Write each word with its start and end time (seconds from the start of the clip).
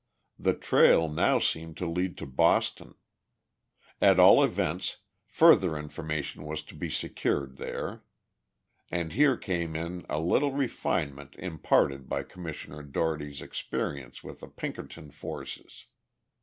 The 0.39 0.55
trail 0.55 1.07
now 1.09 1.37
seemed 1.37 1.77
to 1.77 1.85
lead 1.85 2.17
to 2.17 2.25
Boston. 2.25 2.95
At 4.01 4.19
all 4.19 4.43
events, 4.43 4.97
further 5.27 5.77
information 5.77 6.43
was 6.43 6.63
to 6.63 6.73
be 6.75 6.89
secured 6.89 7.57
there. 7.57 8.03
And 8.89 9.13
here 9.13 9.37
came 9.37 9.75
in 9.75 10.07
a 10.09 10.19
little 10.19 10.53
refinement 10.53 11.35
imparted 11.35 12.09
by 12.09 12.23
Commissioner 12.23 12.81
Dougherty's 12.81 13.43
experience 13.43 14.23
with 14.23 14.39
the 14.39 14.47
Pinkerton 14.47 15.11
forces. 15.11 15.85